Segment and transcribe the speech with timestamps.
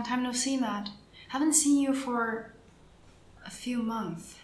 [0.00, 0.88] Long time no see, Matt.
[1.28, 2.54] Haven't seen you for
[3.44, 4.36] a few months.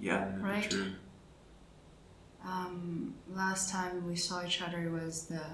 [0.00, 0.68] Yeah, Right.
[0.68, 0.86] true.
[2.44, 5.44] Um, last time we saw each other was the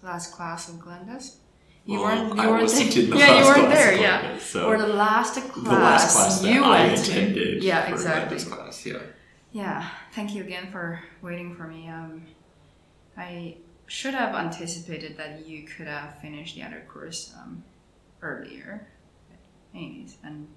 [0.00, 1.38] last class of Glenda's.
[1.86, 2.36] You Well, weren't.
[2.36, 2.84] You I weren't there.
[2.86, 3.94] the yeah, you weren't there.
[4.00, 7.10] Yeah, Glenda's, so- or the last class, The last class that you I went to.
[7.10, 7.64] attended.
[7.64, 8.36] Yeah, exactly.
[8.38, 9.02] Glenda's class, yeah.
[9.50, 11.88] Yeah, thank you again for waiting for me.
[11.88, 12.22] Um,
[13.16, 13.56] I
[13.88, 17.64] should have anticipated that you could have finished the other course um,
[18.26, 18.88] earlier.
[19.28, 19.38] But
[19.78, 20.48] anyways, and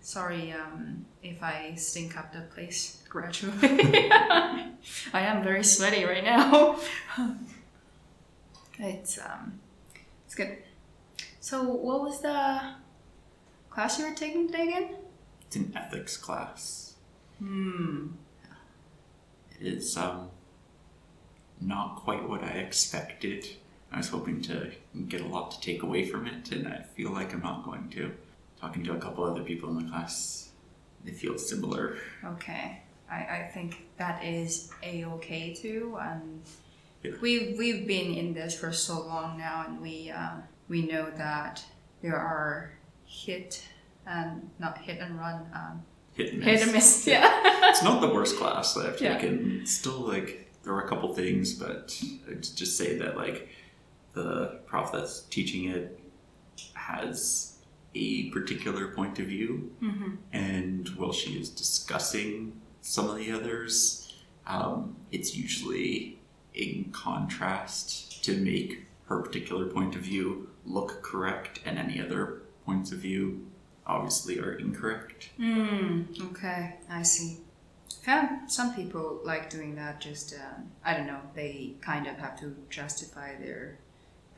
[0.00, 4.10] sorry um, if I stink up the place gradually.
[4.12, 4.70] I
[5.14, 6.78] am very sweaty right now.
[8.78, 9.60] it's um,
[10.26, 10.58] it's good.
[11.40, 12.60] So, what was the
[13.70, 14.96] class you were taking today again?
[15.46, 16.94] It's an ethics class.
[17.38, 18.08] Hmm.
[19.58, 20.30] It is um,
[21.60, 23.48] not quite what I expected.
[23.92, 24.70] I was hoping to
[25.08, 27.88] get a lot to take away from it, and I feel like I'm not going
[27.90, 28.12] to.
[28.60, 30.50] Talking to a couple other people in the class,
[31.04, 31.96] they feel similar.
[32.24, 36.42] Okay, I, I think that is a okay too, and
[37.02, 37.12] Yeah.
[37.22, 40.32] we've we've been in this for so long now, and we uh,
[40.68, 41.64] we know that
[42.02, 42.72] there are
[43.06, 43.64] hit
[44.06, 45.82] and not hit and run, um,
[46.14, 46.46] Hit and miss.
[46.48, 47.06] hit and miss.
[47.06, 47.40] Yeah.
[47.70, 49.16] it's not the worst class that I've Yeah.
[49.16, 49.60] taken.
[49.62, 51.98] It's Still, like there are a couple things, but
[52.30, 53.48] I'd just say that like
[54.12, 55.98] the prof that's teaching it
[56.74, 57.58] has
[57.94, 62.52] a particular point of view, hmm and while she is discussing
[62.82, 64.14] some of the others,
[64.46, 66.18] um, it's usually
[66.54, 72.92] in contrast to make her particular point of view look correct, and any other points
[72.92, 73.46] of view
[73.86, 75.30] obviously are incorrect.
[75.38, 77.38] Mm, okay, I see.
[78.06, 80.00] Yeah, some people like doing that.
[80.00, 81.20] Just uh, I don't know.
[81.34, 83.78] They kind of have to justify their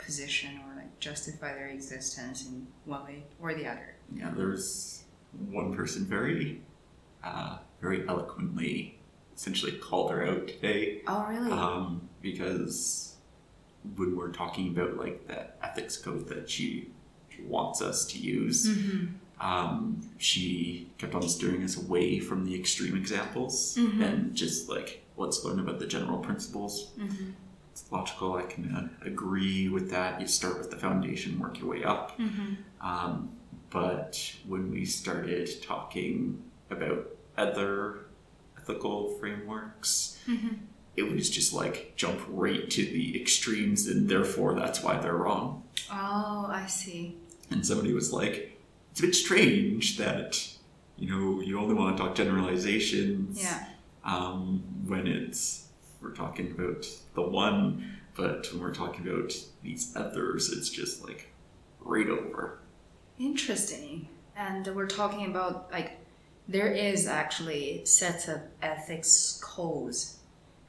[0.04, 3.94] position or like justify their existence in one way or the other.
[4.14, 5.04] Yeah, there was
[5.48, 6.60] one person very,
[7.24, 8.98] uh, very eloquently,
[9.34, 11.50] essentially called her out today, Oh, really?
[11.50, 13.16] um, because
[13.96, 16.90] when we're talking about like the ethics code that she
[17.46, 19.06] wants us to use, mm-hmm.
[19.44, 24.02] um, she kept on steering us away from the extreme examples Mhm.
[24.04, 26.90] and just like let's learn about the general principles.
[26.98, 27.30] Mm-hmm.
[27.92, 28.34] Logical.
[28.36, 30.20] I can uh, agree with that.
[30.20, 32.18] You start with the foundation, work your way up.
[32.18, 32.54] Mm-hmm.
[32.86, 33.30] Um,
[33.70, 38.06] but when we started talking about other
[38.58, 40.54] ethical frameworks, Mm-hmm.
[40.96, 45.64] it was just like jump right to the extremes, and therefore that's why they're wrong.
[45.90, 47.16] Oh, I see.
[47.50, 48.58] And somebody was like,
[48.92, 50.46] it's a bit strange that,
[50.96, 53.66] you know, you only want to talk generalizations Yeah.
[54.04, 55.61] um, when it's,
[56.02, 59.32] we're talking about the one, but when we're talking about
[59.62, 61.32] these others, it's just like
[61.80, 62.58] right over.
[63.18, 64.08] Interesting.
[64.36, 65.98] And we're talking about like
[66.48, 70.18] there is actually sets of ethics codes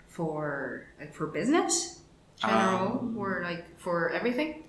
[0.08, 2.02] for like for business,
[2.38, 4.64] general, Um, or like for everything.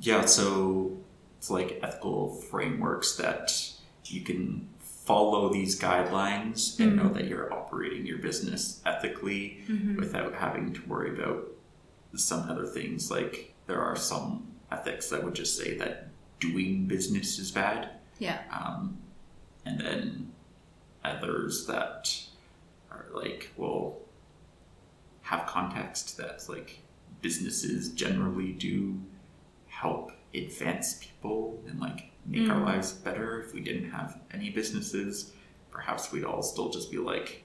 [0.00, 0.96] Yeah, so
[1.38, 3.52] it's like ethical frameworks that
[4.04, 4.68] you can
[5.08, 9.62] follow these guidelines and know that you're operating your business ethically
[9.96, 11.48] without having to worry about
[12.14, 13.10] some other things.
[13.10, 16.08] Like there are some ethics that would just say that
[16.40, 17.88] doing business is bad,
[18.18, 18.40] Yeah.
[18.52, 18.98] um,
[19.64, 20.32] and then
[21.02, 22.14] others that
[22.90, 23.96] are like, well,
[25.22, 26.80] have context that like
[27.22, 29.00] businesses generally do
[29.68, 32.66] help advance people and like make our Mm.
[32.66, 33.40] lives better.
[33.40, 35.32] If we didn't have any businesses,
[35.70, 37.44] perhaps we'd all still just be like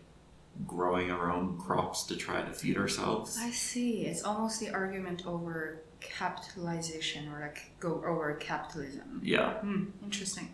[0.67, 3.37] growing our own crops to try to feed ourselves.
[3.41, 4.05] I see.
[4.05, 9.19] It's almost the argument over capitalization or like go over capitalism.
[9.23, 9.53] Yeah.
[9.61, 10.53] Hmm, interesting.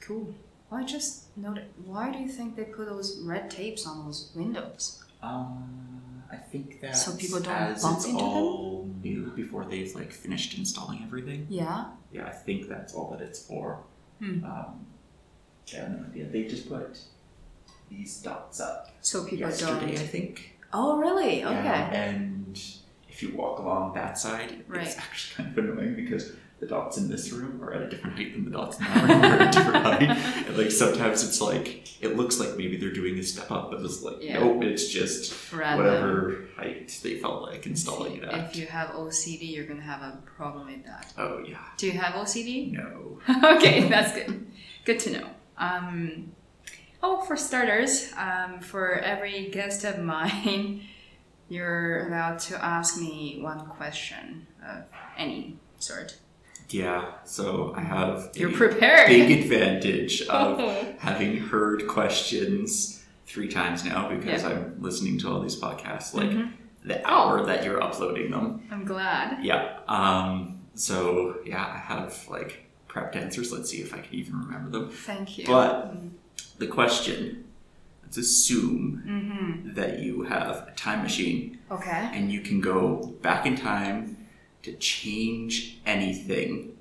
[0.00, 0.34] Cool.
[0.70, 1.66] Well, I just noted.
[1.84, 5.02] Why do you think they put those red tapes on those windows?
[5.22, 8.26] Um, I think that So people don't as bump it's into them?
[8.26, 11.46] all new before they've like finished installing everything.
[11.48, 11.86] Yeah.
[12.12, 13.80] Yeah, I think that's all that it's for.
[14.20, 14.44] Hmm.
[14.44, 14.86] Um,
[15.72, 16.26] I have no idea.
[16.26, 16.98] They just put
[17.90, 20.08] these dots up So people yesterday, I don't.
[20.08, 20.58] think.
[20.72, 21.44] Oh, really?
[21.44, 21.54] Okay.
[21.64, 22.60] Yeah, and
[23.08, 24.86] if you walk along that side, Right.
[24.86, 26.32] it's actually kind of annoying because
[26.64, 29.02] the dots in this room are at a different height than the dots in that
[29.02, 30.46] room are at a different height.
[30.48, 33.80] And like sometimes it's like it looks like maybe they're doing a step up, but
[33.80, 34.38] it's like Yeah.
[34.40, 35.84] nope, it's just Random.
[35.84, 38.50] whatever height they felt like installing it at.
[38.50, 41.12] If you have OCD, you're gonna have a problem with that.
[41.18, 41.58] Oh yeah.
[41.76, 42.72] Do you have OCD?
[42.72, 43.18] No.
[43.56, 44.46] okay, that's good.
[44.84, 45.28] Good to know.
[45.58, 46.32] Um,
[47.02, 50.82] oh, for starters, um, for every guest of mine,
[51.48, 54.84] you're allowed to ask me one question of
[55.18, 56.16] any sort.
[56.70, 59.08] Yeah, so I have You're prepared.
[59.08, 60.58] big advantage of
[60.98, 64.48] having heard questions three times now because Yeah.
[64.50, 66.50] I'm listening to all these podcasts like Mhm.
[66.84, 68.62] the hour that you're uploading them.
[68.70, 69.44] I'm glad.
[69.44, 69.78] Yeah.
[69.88, 73.52] Um, so yeah, I have like prepped answers.
[73.52, 74.90] Let's see if I can even remember them.
[74.90, 75.46] Thank you.
[75.46, 75.94] But
[76.58, 77.44] the question,
[78.02, 79.74] let's assume Mm-hmm.
[79.74, 82.10] that you have a time machine Okay.
[82.12, 84.13] and you can go back in time
[84.64, 86.76] to change anything.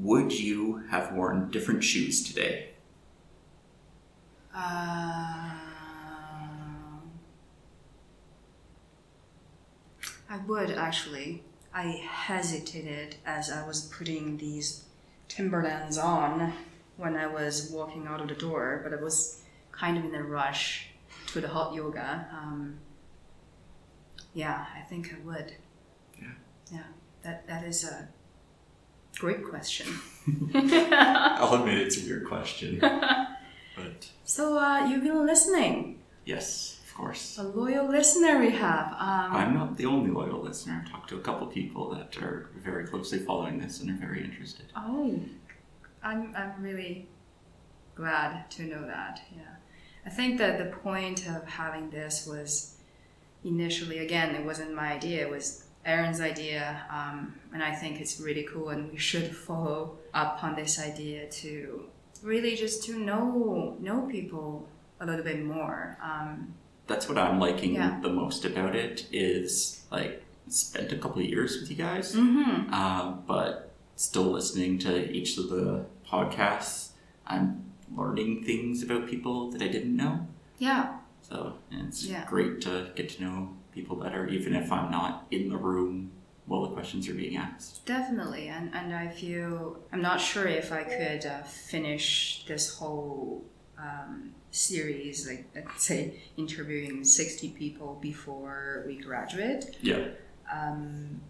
[0.00, 2.68] Would you have worn different shoes today?
[4.54, 4.62] Um,
[10.28, 11.42] I would actually.
[11.74, 14.84] I hesitated as I was putting these
[15.28, 16.52] Timberlands on
[16.98, 19.40] when I was walking out of the door, but I was
[19.70, 20.88] kind of in a rush
[21.28, 22.26] to the hot yoga.
[22.30, 22.78] Um,
[24.34, 25.54] yeah, I think I would.
[26.20, 26.28] Yeah.
[26.70, 26.82] Yeah,
[27.22, 28.08] that, that is a
[29.18, 29.86] great question.
[30.54, 32.78] I'll admit it's a weird question.
[32.80, 36.00] but so, uh, you've been listening.
[36.24, 37.38] yes, of course.
[37.38, 38.88] A loyal listener we have.
[38.92, 40.82] Um, I'm not the only loyal listener.
[40.84, 44.22] I've talked to a couple people that are very closely following this and are very
[44.22, 44.66] interested.
[44.76, 45.20] oh,
[46.02, 47.08] I'm, I'm really
[47.94, 49.22] glad to know that.
[49.34, 49.42] Yeah.
[50.04, 52.76] I think that the point of having this was
[53.44, 56.82] initially, again, it wasn't my idea, it was Aaron's idea.
[56.90, 61.28] Um, and I think it's really cool, and we should follow up on this idea
[61.28, 61.84] to
[62.22, 64.68] really just to know know people
[65.00, 65.98] a little bit more.
[66.02, 66.54] Um,
[66.86, 67.98] That's what I'm liking Yeah.
[68.00, 72.70] the most about it is like spent a couple of years with you guys, mhm.
[72.72, 76.90] um, but still listening to each of the podcasts.
[77.26, 77.64] I'm
[77.96, 80.26] learning things about people that I didn't know.
[80.58, 82.24] Yeah, So it's Yeah.
[82.26, 86.10] great to get to know people better, even if I'm not in the room
[86.46, 87.84] while the questions are being asked.
[87.86, 93.44] Definitely, and and I feel I'm not sure if I could uh, finish this whole
[93.78, 99.76] um, series, like let's say interviewing sixty people before we graduate.
[99.82, 100.08] Yeah.
[100.52, 101.20] Um,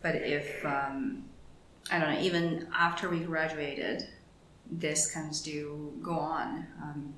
[0.00, 1.24] but if um,
[1.90, 4.04] I don't know, even after we graduated,
[4.70, 6.66] this can still go on.
[6.82, 7.14] Um,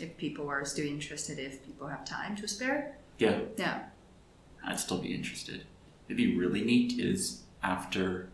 [0.00, 3.40] if people are still interested, if people have time to spare, Yeah.
[3.58, 3.82] yeah,
[4.64, 5.64] I'd still be interested.
[6.08, 8.28] It'd be really neat is after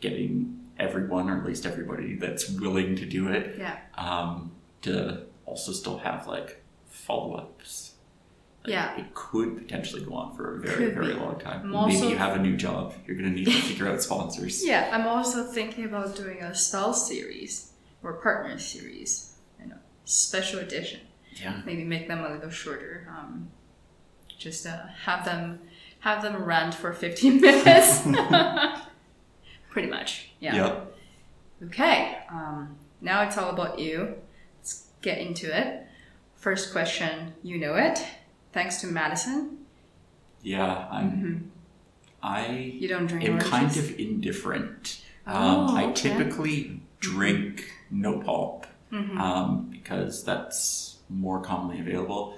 [0.00, 4.52] getting everyone, or at least everybody that's willing to do it, yeah, um,
[4.82, 7.92] to also still have like follow ups.
[8.66, 8.96] Yeah.
[8.98, 11.20] It could potentially go on for a very, Could very be.
[11.20, 11.60] long time.
[11.62, 12.94] I'm Maybe also- you have a new job.
[13.06, 14.64] You're going to need to figure out sponsors.
[14.66, 17.70] Yeah, I'm also thinking about doing a spouse series
[18.02, 20.98] or partner series, you know, special edition.
[21.40, 21.62] Yeah.
[21.64, 23.06] Maybe make them a little shorter.
[23.16, 23.50] Um,
[24.38, 25.60] just uh, have them
[26.00, 28.02] have them rant for 15 minutes.
[29.70, 30.30] Pretty much.
[30.40, 30.54] Yeah.
[30.56, 30.96] Yep.
[31.64, 32.18] Okay.
[32.30, 34.14] Um, now it's all about you.
[34.58, 35.86] Let's get into it.
[36.34, 37.98] First question, you know it.
[38.52, 39.58] Thanks to Madison.
[40.42, 40.88] Yeah.
[40.90, 41.10] I'm.
[41.10, 41.36] hmm
[42.22, 42.48] I
[42.80, 43.50] You don't drink am oranges.
[43.50, 45.02] kind of indifferent.
[45.26, 45.94] Um, Oh, I okay.
[46.10, 49.18] typically drink no pulp Mhm.
[49.18, 52.36] um, because that's more commonly available.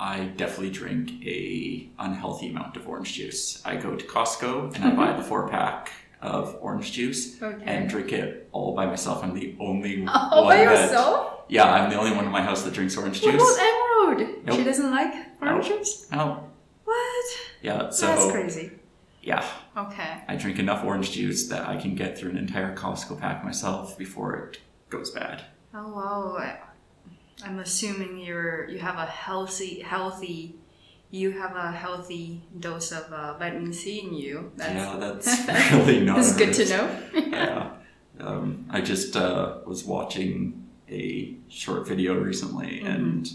[0.00, 3.60] I definitely drink a unhealthy amount of orange juice.
[3.66, 5.92] I go to Costco and I buy the four pack
[6.22, 7.62] of orange juice Okay.
[7.66, 9.22] and drink it all by myself.
[9.22, 11.42] I'm the only Oh, one by that yourself?
[11.48, 13.42] yeah, I'm the only one in my house that drinks orange What juice.
[13.56, 14.46] about Emerald?
[14.46, 14.56] Nope.
[14.56, 16.06] She doesn't like orange juice?
[16.14, 16.44] Oh,
[16.84, 17.26] What?
[17.60, 17.90] yeah.
[17.90, 18.70] So That's crazy.
[19.22, 19.44] yeah,
[19.76, 20.22] Okay.
[20.28, 23.98] I drink enough orange juice that I can get through an entire Costco pack myself
[23.98, 25.42] before it goes bad.
[25.74, 26.58] Oh wow.
[27.44, 30.56] I'm assuming you're you have a healthy healthy
[31.12, 34.52] you have a healthy dose of uh, vitamin C in you.
[34.56, 36.18] That's yeah, that's really not.
[36.20, 37.00] a good to know.
[37.14, 37.70] yeah.
[38.20, 42.86] Um, I just uh, was watching a short video recently, Mm-hmm.
[42.86, 43.30] and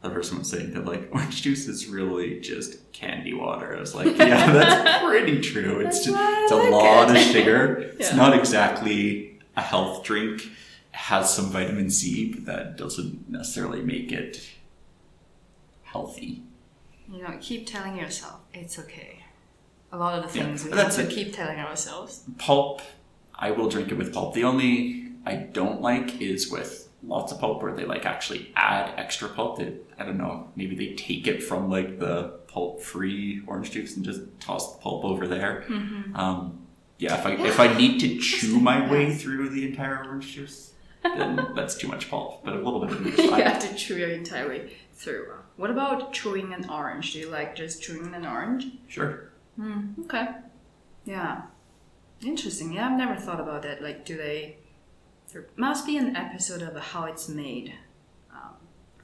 [0.00, 3.76] the person was saying that like orange juice is really just candy water.
[3.76, 5.80] I was like, yeah, that's pretty true.
[5.80, 7.16] It's just, it's a like lot it.
[7.16, 7.92] of sugar.
[7.98, 10.48] It's not exactly a health drink.
[11.06, 14.42] Has some vitamin C, but that doesn't necessarily make it
[15.84, 16.42] healthy.
[17.10, 19.24] You know, keep telling yourself it's okay.
[19.92, 21.14] A lot of the Yeah, things we that's have to it.
[21.14, 22.24] keep telling ourselves.
[22.36, 22.82] Pulp,
[23.34, 24.34] I will drink it with pulp.
[24.34, 28.92] The only I don't like is with lots of pulp where they like actually add
[28.98, 29.58] extra pulp.
[29.58, 33.96] They, I don't know, maybe they take it from like the pulp free orange juice
[33.96, 35.64] and just toss the pulp over there.
[36.14, 36.66] Um,
[36.98, 40.72] yeah, if I if I need to chew my way through the entire orange juice,
[41.02, 42.44] then that's too much pulp.
[42.44, 45.28] But a little bit of is you have to chew your entire way through.
[45.56, 47.12] What about chewing an orange?
[47.12, 48.66] Do you like just chewing an orange?
[48.88, 49.30] Sure.
[49.56, 49.92] Hmm.
[50.04, 50.28] Okay.
[51.04, 51.42] Yeah.
[52.22, 52.72] Interesting.
[52.72, 53.82] Yeah, I've never thought about that.
[53.82, 54.56] Like, do they?
[55.32, 57.74] There must be an episode of how it's made
[58.32, 58.54] um,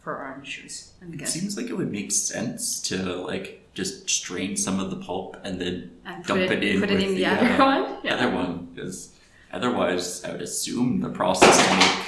[0.00, 0.94] for orange juice.
[1.02, 1.42] I'm It guessing.
[1.42, 5.60] seems like it would make sense to like just strain some of the pulp and
[5.60, 7.98] then And dump it, it in put it in the, the, other uh, one.
[8.04, 8.14] Yeah.
[8.14, 9.12] other one because
[9.54, 12.04] otherwise I would assume the process to make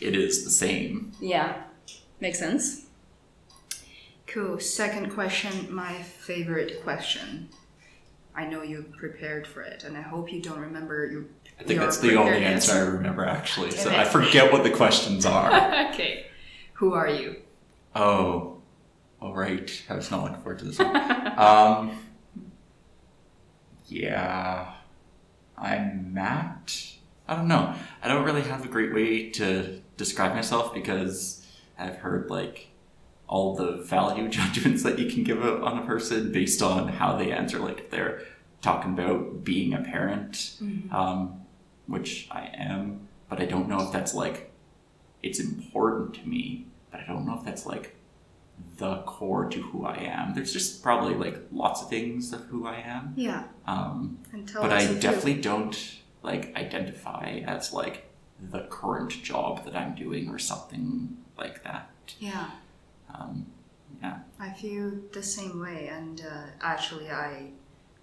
[0.00, 1.12] it is the same.
[1.20, 1.62] Yeah,
[2.20, 2.86] makes sense.
[4.26, 4.58] Cool.
[4.60, 7.48] Second question, my favorite question.
[8.34, 11.24] I know you prepared for it, and I hope you don't remember your.
[11.58, 13.70] I think your that's the only answer I remember actually.
[13.70, 15.52] So I forget what the questions are.
[15.92, 16.26] okay.
[16.74, 17.36] Who are you?
[17.94, 18.58] oh,
[19.20, 19.82] all right.
[19.88, 21.38] I was not looking forward to this one.
[21.38, 21.96] um,
[23.86, 24.73] yeah,
[25.56, 26.94] I'm Matt.
[27.26, 27.74] I don't know.
[28.02, 31.46] I don't really have a great way to describe myself because
[31.78, 32.68] I've heard like
[33.26, 37.32] all the value judgments that you can give on a person based on how they
[37.32, 37.58] answer.
[37.58, 38.22] Like if they're
[38.60, 40.56] talking about being a parent,
[40.90, 41.40] um,
[41.86, 44.52] which I am, but I don't know if that's like
[45.22, 47.93] it's important to me, but I don't know if that's like
[48.76, 50.34] the core to who I am.
[50.34, 53.12] There's just probably like lots of things of who I am.
[53.16, 53.44] Yeah.
[53.66, 54.18] Um,
[54.54, 55.76] but I definitely don't
[56.22, 61.90] like identify as like the current job that I'm doing or something like that.
[62.18, 62.50] Yeah.
[63.12, 63.46] Um,
[64.02, 64.18] yeah.
[64.38, 67.50] I feel the same way, and uh, actually, I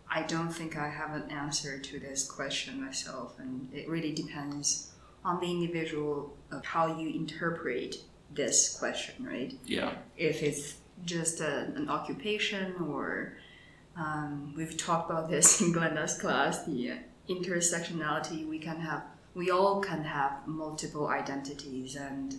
[0.09, 4.91] I don't think I have an answer to this question myself, and it really depends
[5.23, 7.97] on the individual of how you interpret
[8.33, 9.53] this question, right?
[9.65, 9.93] Yeah.
[10.17, 13.37] If it's just a, an occupation, or
[13.97, 16.93] um, we've talked about this in Glenda's class, the
[17.29, 18.47] intersectionality.
[18.47, 19.03] We can have,
[19.35, 22.35] we all can have multiple identities, and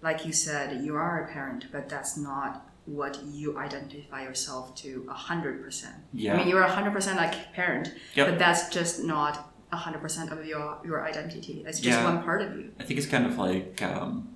[0.00, 5.06] like you said, you are a parent, but that's not what you identify yourself to
[5.08, 5.94] a hundred percent.
[6.12, 6.34] Yeah.
[6.34, 8.28] I mean, you're a hundred percent like parent, Yep.
[8.28, 11.62] but that's just not a hundred percent of your your identity.
[11.66, 12.04] It's just Yeah.
[12.04, 12.72] one part of you.
[12.80, 14.28] I think it's kind of like um,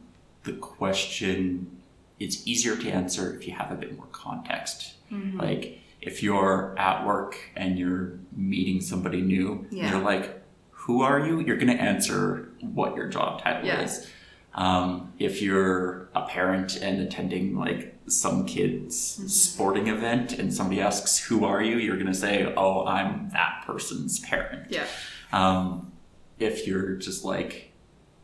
[0.47, 1.71] the question.
[2.19, 4.95] It's easier to answer if you have a bit more context.
[5.13, 5.39] Mm-hmm.
[5.39, 9.91] Like if you're at work and you're meeting somebody new, Yeah.
[9.91, 12.49] you're like, "Who are you?" You're going to answer
[12.79, 13.83] what your job title Yeah.
[13.83, 14.09] is.
[14.55, 19.27] Um, if you're a parent and attending like some kid's Mm-hmm.
[19.29, 23.65] sporting event and somebody asks, "Who are you?" You're going to say, "Oh, I'm that
[23.67, 24.87] person's parent." Yeah.
[25.33, 25.93] Um,
[26.39, 27.66] if you're just like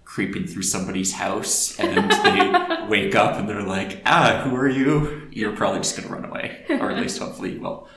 [0.05, 5.29] creeping through somebody's house and they wake up and they're like, ah, who are you?
[5.33, 7.89] You're probably just going to run away, or at least hopefully you will.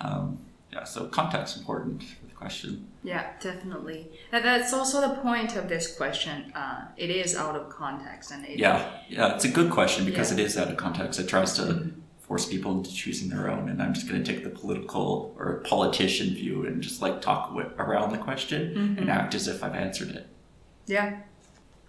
[0.00, 0.38] Um,
[0.72, 2.88] yeah, so context's important for the question.
[3.04, 4.08] Yeah, definitely.
[4.32, 6.52] And that's also the point of this question.
[6.54, 10.30] Uh, it is out of context, and it, Yeah, yeah, it's a good question because
[10.30, 10.36] Yeah.
[10.38, 10.40] Mm-hmm.
[10.40, 11.20] it is out of context.
[11.20, 14.42] It tries to force people into choosing their own, and I'm just going to take
[14.44, 18.98] the political or politician view and just like talk wi- around the question Mm-hmm.
[18.98, 20.26] and act as if I've answered it.
[20.86, 21.18] Yeah.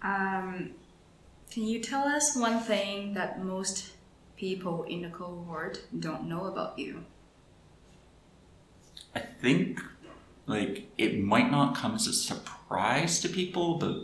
[0.04, 0.72] Um,
[1.50, 3.92] can you tell us one thing that most
[4.36, 7.04] people in the cohort don't know about you?
[9.14, 9.80] I think
[10.46, 13.96] like it might not come as a surprise to people, but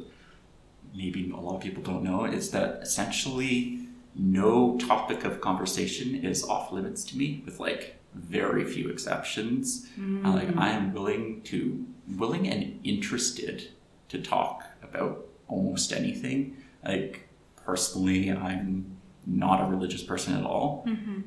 [0.95, 6.43] maybe a lot of people don't know is that essentially no topic of conversation is
[6.45, 9.87] off limits to me with like very few exceptions.
[10.25, 11.85] Uh, like I am willing to
[12.17, 13.69] willing and interested
[14.09, 16.57] to talk about almost anything.
[16.85, 17.29] Like
[17.65, 20.85] personally, I'm not a religious person at all,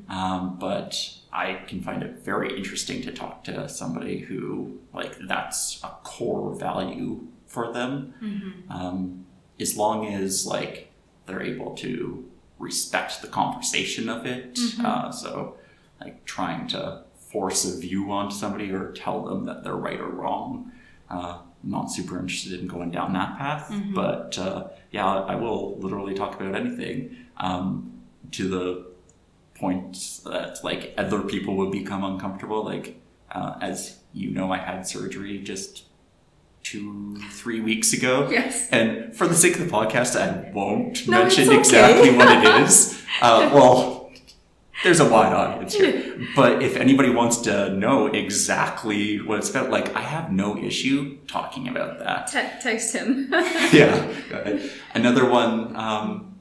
[0.10, 0.98] um, but
[1.32, 6.54] I can find it very interesting to talk to somebody who like that's a core
[6.56, 8.14] value for them.
[8.70, 9.26] Um,
[9.60, 10.92] as long as like
[11.28, 12.26] they're able to
[12.60, 14.58] respect the conversation of it.
[14.84, 15.56] Uh, so
[16.02, 20.10] like trying to force a view onto somebody or tell them that they're right or
[20.10, 20.72] wrong.
[21.10, 26.14] Uh, not super interested in going down that path, but uh, yeah, I will literally
[26.14, 27.92] talk about anything um,
[28.32, 28.86] to the
[29.56, 32.64] point that like other people would become uncomfortable.
[32.66, 33.00] Like
[33.32, 35.84] uh, as you know, I had surgery just
[36.64, 38.30] two, three weeks ago.
[38.30, 38.70] Yes.
[38.72, 41.58] And for the sake of the podcast, I won't No, mention okay.
[41.60, 43.02] exactly what it is.
[43.22, 44.03] Uh, well,
[44.84, 46.10] there's a wide audience here.
[46.36, 51.18] But if anybody wants to know exactly what it's about, like, I have no issue
[51.28, 52.28] talking about that.
[52.28, 53.28] Te- text him.
[53.72, 54.14] yeah.
[54.94, 56.36] Another one um,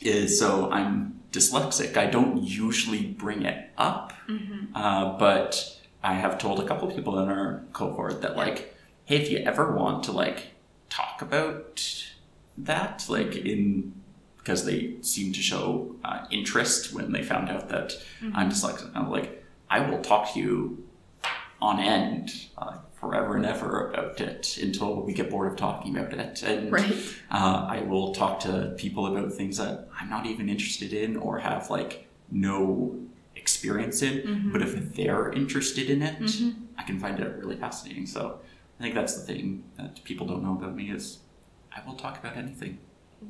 [0.00, 1.96] is so I'm dyslexic.
[1.96, 4.12] I don't usually bring it up,
[4.74, 9.30] uh, but I have told a couple people in our cohort that like, hey, if
[9.30, 10.52] you ever want to like
[10.90, 12.04] talk about
[12.58, 13.94] that, like in
[14.42, 17.94] because they seem to show uh, interest when they found out that
[18.34, 18.90] I'm dyslexic.
[18.94, 20.84] I'm like, I will talk to you
[21.60, 26.12] on end uh, forever and ever about it until we get bored of talking about
[26.12, 26.42] it.
[26.42, 26.92] And Right.
[27.30, 31.38] uh, I will talk to people about things that I'm not even interested in or
[31.38, 32.96] have like no
[33.36, 34.18] experience in.
[34.22, 34.52] Mm-hmm.
[34.52, 36.30] But if they're interested in it,
[36.76, 38.06] I can find it really fascinating.
[38.06, 38.40] So
[38.78, 41.18] I think that's the thing that people don't know about me is
[41.74, 42.78] I will talk about anything.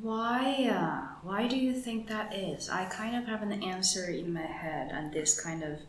[0.01, 0.69] Why?
[0.71, 2.69] Uh, why do you think that is?
[2.69, 5.79] I kind of have an answer in my head, and this kind of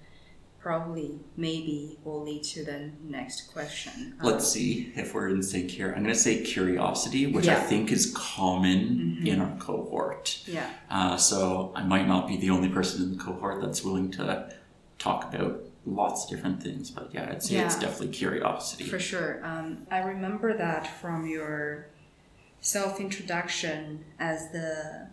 [0.61, 4.15] probably maybe will lead to the next question.
[4.21, 5.89] Um, Let's see if we're in sync here.
[5.89, 7.59] I'm going to say curiosity, which I Yeah.
[7.61, 7.69] Mm-hmm.
[7.69, 10.43] think is common in our cohort.
[10.47, 10.71] Yeah.
[10.91, 14.51] Uh, so I might not be the only person in the cohort that's willing to
[14.99, 18.85] talk about lots of different things, but yeah, I'd say it's definitely curiosity.
[18.85, 19.45] For sure.
[19.45, 21.89] Um, I remember that from your
[22.65, 25.07] self introduction as the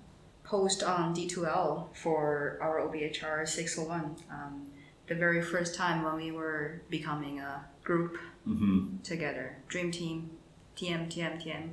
[0.46, 4.16] post on D2L for our OBHR 601.
[4.32, 4.68] Um,
[5.08, 9.58] the very first time when we were becoming a group hmm together.
[9.68, 10.32] Dream Team,
[10.78, 11.70] TM, TM, TM.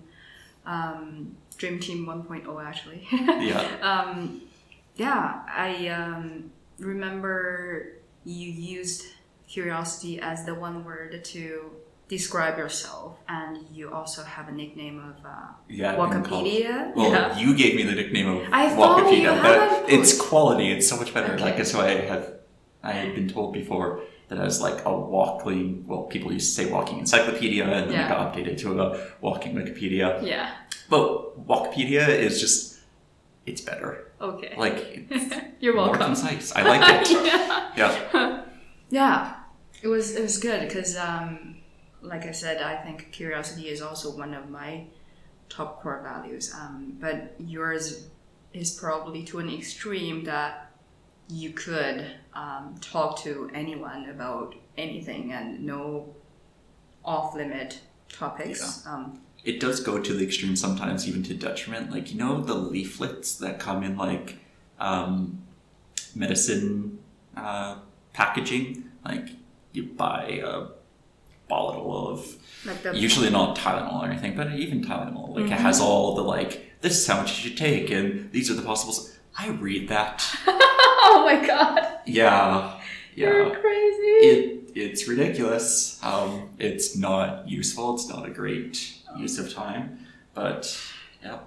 [0.66, 3.06] Um, Dream Team 1.0 actually.
[3.12, 3.62] Yeah.
[3.80, 4.42] um,
[4.96, 7.92] yeah, I um, remember
[8.24, 9.04] you used
[9.46, 11.70] curiosity as the one word to
[12.08, 15.30] describe yourself, and you also have a nickname of uh,
[15.68, 16.00] Yeah.
[16.00, 16.94] I've been called- Wikipedia.
[16.96, 17.38] Well, yeah.
[17.38, 19.40] you gave me the nickname of I Wikipedia.
[19.40, 20.72] had it's quality.
[20.72, 21.34] It's so much better.
[21.34, 21.42] Okay.
[21.44, 22.32] Like so, I have
[22.82, 25.84] I had been told before that I was like a walking.
[25.86, 28.06] Well, people used to say walking encyclopedia, and then Yeah.
[28.06, 28.86] it got updated to a
[29.20, 30.22] walking Wikipedia.
[30.22, 30.50] Yeah.
[30.88, 32.78] But Wikipedia is just
[33.44, 33.90] it's better.
[34.20, 34.54] Okay.
[34.56, 34.76] Like
[35.10, 36.06] it's You're more welcome.
[36.14, 36.52] concise.
[36.56, 37.10] I like it.
[37.26, 37.72] yeah.
[37.76, 38.42] yeah.
[38.90, 39.34] Yeah,
[39.82, 41.57] it was it was good because, um,
[42.02, 44.84] like I said, I think curiosity is also one of my
[45.48, 46.54] top core values.
[46.54, 48.08] Um, but yours
[48.52, 50.70] is probably to an extreme that
[51.28, 56.14] you could um, talk to anyone about anything and no
[57.04, 58.86] off limit topics.
[58.86, 61.90] Um, It does go to the extreme sometimes, even to detriment.
[61.90, 64.38] Like you know the leaflets that come in like
[64.78, 65.42] um,
[66.14, 66.98] medicine
[67.36, 67.76] uh,
[68.12, 68.90] packaging.
[69.04, 69.28] Like
[69.72, 70.66] you buy a
[71.48, 75.30] bottle of like the usually not Tylenol or anything, but even Tylenol.
[75.34, 75.62] Like it Mm-hmm.
[75.62, 78.62] has all the like this is how much you should take, and these are the
[78.62, 79.16] possibles.
[79.36, 80.24] I read that.
[80.46, 82.80] oh my god, Yeah,
[83.14, 83.54] you're yeah.
[83.54, 84.26] crazy.
[84.28, 85.98] It it's ridiculous.
[86.04, 87.94] Um, it's not useful.
[87.94, 90.06] It's not a great use of time.
[90.34, 90.76] But
[91.22, 91.38] yeah,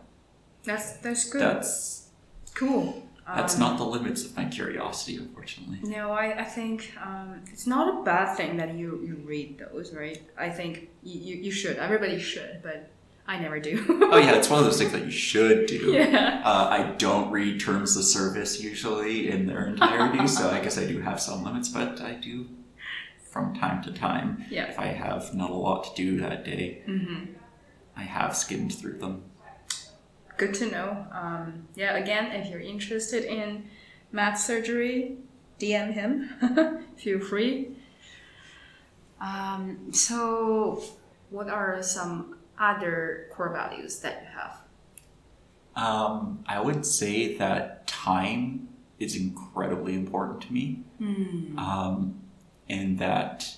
[0.63, 1.41] that's that's good.
[1.41, 2.09] that's
[2.55, 3.00] cool.
[3.27, 5.79] That's Um, not the limits of my curiosity, unfortunately.
[5.83, 9.93] No, I, I think um, it's not a bad thing that you, you read those,
[9.93, 10.21] right?
[10.37, 11.77] I think you, you, should.
[11.77, 12.89] Everybody should, but
[13.27, 13.85] I never do.
[14.11, 15.91] Oh yeah, it's one of those things that you should do.
[15.93, 16.41] yeah.
[16.43, 20.85] Uh, I don't read terms of service usually in their entirety, so I guess I
[20.85, 22.47] do have some limits, but I do
[23.29, 24.43] from time to time.
[24.49, 24.65] Yeah.
[24.65, 27.25] If I have not a lot to do that day, Mm-hmm.
[27.95, 29.23] I have skimmed through them.
[30.41, 31.05] Good to know.
[31.13, 33.65] Um, yeah, again, if you're interested in
[34.11, 35.17] Matt's surgery,
[35.59, 36.87] DM him.
[36.97, 37.77] Feel free.
[39.21, 40.83] Um, so,
[41.29, 44.57] what are some other core values that you have?
[45.75, 50.79] Um, I would say that time is incredibly important to me.
[51.59, 52.19] Um,
[52.67, 53.57] and that,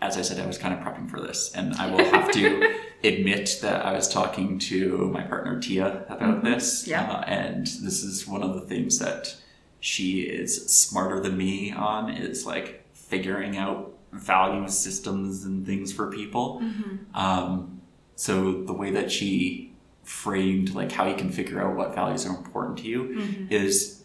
[0.00, 2.80] as I said, I was kind of prepping for this, and I will have to
[3.06, 6.46] admit that I was talking to my partner Tia about mm-hmm.
[6.46, 6.86] this.
[6.86, 7.10] Yeah.
[7.10, 9.36] Uh, and this is one of the things that
[9.80, 16.10] she is smarter than me on is like figuring out value systems and things for
[16.10, 16.60] people.
[16.62, 17.16] Mm-hmm.
[17.16, 17.80] Um,
[18.16, 22.36] so the way that she framed like how you can figure out what values are
[22.36, 23.52] important to you mm-hmm.
[23.52, 24.04] is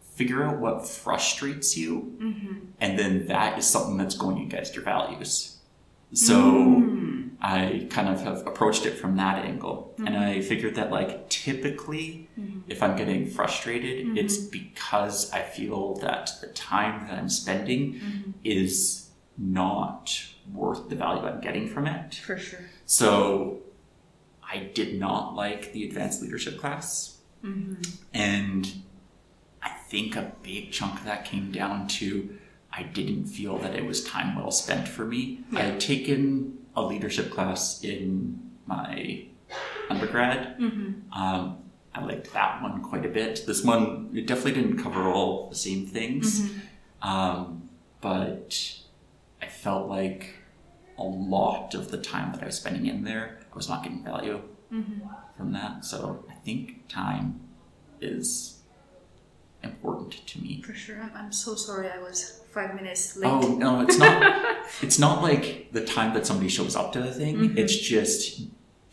[0.00, 2.16] figure out what frustrates you
[2.80, 5.56] and then that is something that's going against your values
[6.12, 6.91] so mm.
[7.42, 9.94] I kind of have approached it from that angle.
[9.98, 10.22] And mm-hmm.
[10.22, 12.60] i figured that like typically mm-hmm.
[12.68, 14.50] if i'm getting frustrated it's mm-hmm.
[14.50, 21.40] because i feel that the time that i'm spending is not worth the value i'm
[21.40, 22.14] getting from it.
[22.14, 22.60] For sure.
[22.86, 23.62] so
[24.52, 27.18] I did not like the advanced leadership class.
[28.12, 28.72] And
[29.62, 32.38] I think a big chunk of that came down to
[32.72, 35.40] I didn't feel that it was time well spent for me.
[35.54, 39.26] I had taken a leadership class in my
[39.90, 40.56] undergrad.
[41.12, 41.58] Um,
[41.94, 43.44] I liked that one quite a bit.
[43.46, 46.50] This one, it definitely didn't cover all the same things.
[47.02, 47.68] Um,
[48.00, 48.78] but
[49.42, 50.36] I felt like
[50.98, 54.02] a lot of the time that I was spending in there, I was not getting
[54.04, 54.40] value
[55.36, 55.84] from that.
[55.84, 57.40] So I think time
[58.00, 58.60] is
[59.62, 60.62] important to me.
[60.62, 61.00] For sure.
[61.02, 63.28] I'm, I'm so sorry I was five minutes late.
[63.28, 64.66] Oh no, it's not.
[64.82, 67.36] it's not like the time that somebody shows up to the thing.
[67.36, 67.56] Mhm.
[67.58, 68.42] It's just,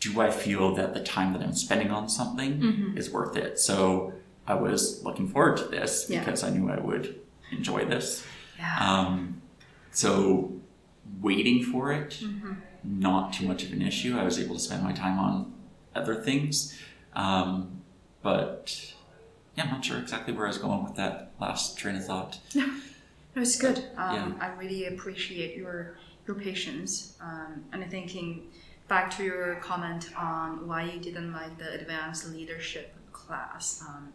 [0.00, 2.96] do I feel that the time that I'm spending on something Mhm.
[2.96, 3.58] is worth it?
[3.58, 4.14] So
[4.46, 6.20] I was looking forward to this Yeah.
[6.20, 7.20] because I knew I would
[7.52, 8.24] enjoy this.
[8.58, 8.76] Yeah.
[8.80, 9.42] Um,
[9.92, 10.52] so
[11.20, 12.56] waiting for it, Mhm.
[12.82, 14.16] not too much of an issue.
[14.18, 15.52] I was able to spend my time on
[15.94, 16.74] other things.
[17.14, 17.82] Um,
[18.22, 18.94] but
[19.56, 22.38] yeah, I'm not sure exactly where I was going with that last train of thought.
[23.40, 23.78] It was good.
[23.96, 24.46] Um, Yeah.
[24.46, 27.16] I really appreciate your your patience.
[27.22, 28.52] Um, and thinking
[28.86, 33.82] back to your comment on why you didn't like the advanced leadership class.
[33.88, 34.12] Um,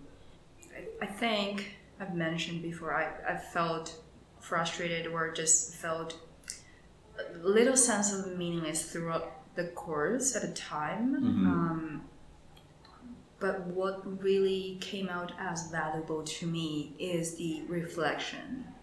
[0.77, 2.93] I, I think I've mentioned before.
[2.93, 3.99] I, I felt
[4.39, 6.19] frustrated or just felt
[7.17, 11.15] a little sense of meaningless throughout the course at a time.
[11.15, 11.47] Mhm.
[11.51, 12.01] Um,
[13.39, 18.74] but what really came out as valuable to me is the reflection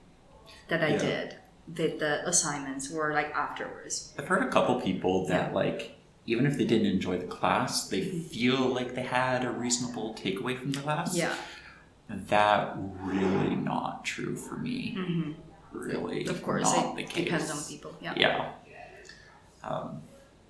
[0.69, 0.99] that I Yeah.
[0.99, 1.37] did
[1.77, 4.13] with the assignments or like afterwards.
[4.19, 8.03] I've heard a couple people that like even if they didn't enjoy the class, they
[8.03, 11.17] feel like they had a reasonable takeaway from the class.
[11.17, 11.35] Yeah.
[12.09, 14.95] That really not true for me.
[14.99, 15.33] hmm
[15.73, 17.25] Really, Of course, not it the case.
[17.25, 17.95] depends on people.
[18.01, 18.13] Yeah.
[18.17, 18.53] Yeah.
[19.65, 20.03] Um,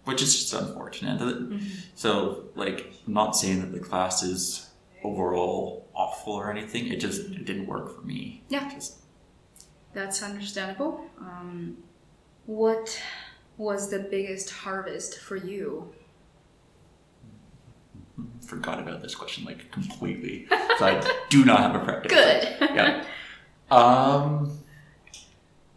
[0.05, 1.21] which is just unfortunate.
[1.21, 1.59] Mm-hmm.
[1.95, 4.69] So, like, I'm not saying that the class is
[5.05, 6.89] overall awful or anything.
[6.89, 8.43] It just it didn't work for me.
[8.49, 8.69] Yeah.
[8.75, 8.99] Just
[9.95, 11.05] That's understandable.
[11.21, 11.77] Um,
[12.47, 13.01] what
[13.59, 15.93] was the biggest harvest for you?
[18.47, 20.47] forgot about this question like completely.
[20.79, 21.01] so I
[21.31, 22.13] do not have a preference.
[22.13, 22.57] Good.
[22.75, 23.05] yeah.
[23.71, 24.59] Um,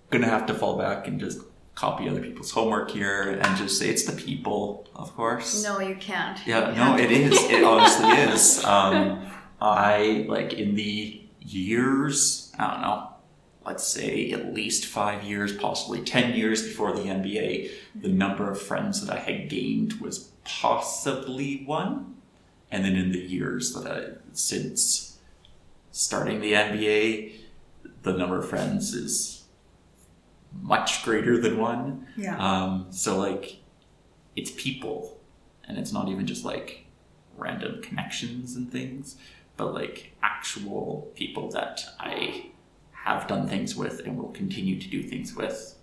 [0.10, 1.40] gonna have to fall back and just
[1.76, 5.64] copy other people's homework here and just say it's the people, of course.
[5.64, 6.40] no, you can't.
[6.46, 7.34] Yeah, You no, have it is.
[7.50, 8.64] It honestly is.
[8.66, 9.26] Um,
[9.62, 12.52] I like in the years.
[12.60, 13.10] I don't know.
[13.66, 18.62] Let's say at least five years, possibly ten years before the MBA, the number of
[18.62, 22.16] friends that I had gained was possibly one,
[22.72, 25.18] and then in the years that I since
[25.92, 27.32] starting the MBA,
[28.04, 29.46] the number of friends is
[30.62, 32.08] much greater than one.
[32.16, 32.38] Yeah.
[32.38, 33.58] Um, so like,
[34.36, 35.20] it's people,
[35.68, 36.86] and it's not even just like
[37.38, 39.16] random connections and things,
[39.58, 42.52] but like actual people that I
[43.06, 45.76] have done things with and will continue to do things with,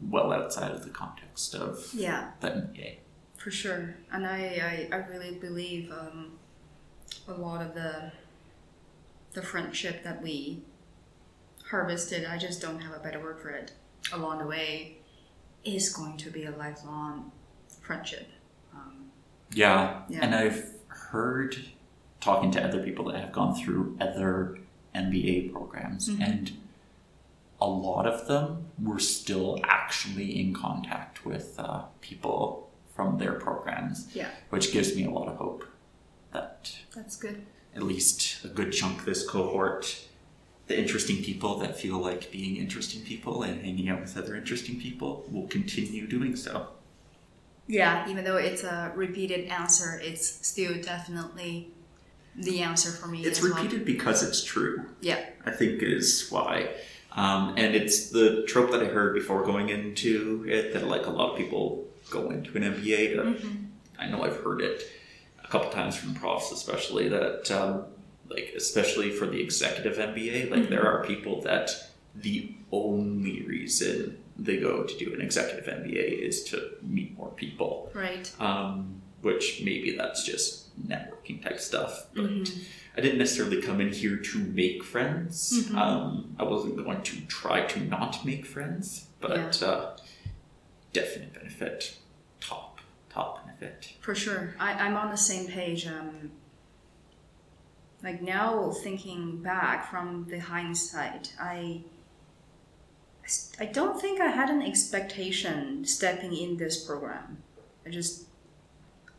[0.00, 2.30] well outside of the context of yeah.
[2.40, 2.96] the MBA.
[3.36, 6.32] For sure, and I, I, I really believe um,
[7.28, 8.12] a lot of the
[9.34, 10.62] the friendship that we
[11.70, 13.72] harvested, I just don't have a better word for it,
[14.12, 14.98] along the way,
[15.64, 17.32] is going to be a lifelong
[17.80, 18.28] friendship.
[18.74, 19.10] Um,
[19.54, 20.02] Yeah.
[20.08, 20.20] Yeah.
[20.22, 21.56] And I've heard
[22.20, 24.58] talking to other people that have gone through other
[24.94, 26.20] MBA programs, Mhm.
[26.20, 26.52] and
[27.62, 34.08] a lot of them were still actually in contact with uh, people from their programs,
[34.14, 35.64] yeah, which gives me a lot of hope
[36.32, 37.46] that that's good.
[37.76, 39.84] at least a good chunk of this cohort,
[40.66, 44.80] the interesting people that feel like being interesting people and hanging out with other interesting
[44.80, 46.68] people, will continue doing so.
[47.68, 51.70] Yeah, even though it's a repeated answer, it's still definitely
[52.34, 53.24] the answer for me.
[53.24, 53.54] It's as well.
[53.54, 54.86] repeated because it's true.
[55.00, 55.20] Yeah.
[55.46, 56.70] I think is why.
[57.14, 61.10] Um, and it's the trope that I heard before going into it that like a
[61.10, 63.14] lot of people go into an MBA.
[63.16, 63.66] Mhm.
[63.98, 64.82] I know I've heard it
[65.44, 67.84] a couple times from profs, especially that um,
[68.30, 71.70] like especially for the executive MBA, like there are people that
[72.14, 77.90] the only reason they go to do an executive MBA is to meet more people,
[77.94, 78.30] Right.
[78.40, 82.06] um, which maybe that's just networking type stuff.
[82.14, 82.64] But Mhm.
[82.96, 85.66] I didn't necessarily come in here to make friends.
[85.68, 85.74] Mhm.
[85.76, 89.96] Um, I wasn't going to try to not make friends, but uh,
[90.92, 91.96] definite benefit,
[92.40, 93.94] top top benefit.
[94.00, 94.54] For sure.
[94.58, 95.86] I, I'm on the same page.
[95.86, 96.32] Um,
[98.02, 101.82] like now, thinking back from the hindsight, I,
[103.60, 107.38] I don't think I had an expectation stepping in this program.
[107.86, 108.26] I just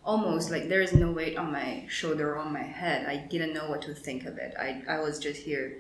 [0.06, 3.06] almost like there is no weight on my shoulder or on my head.
[3.08, 4.54] I didn't know what to think of it.
[4.60, 5.78] I, I was just here,